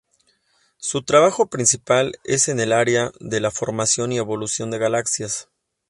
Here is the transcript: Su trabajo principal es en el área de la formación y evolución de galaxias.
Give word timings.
Su 0.79 1.03
trabajo 1.03 1.45
principal 1.45 2.17
es 2.23 2.47
en 2.47 2.59
el 2.59 2.71
área 2.73 3.11
de 3.19 3.39
la 3.39 3.51
formación 3.51 4.11
y 4.11 4.17
evolución 4.17 4.71
de 4.71 4.79
galaxias. 4.79 5.47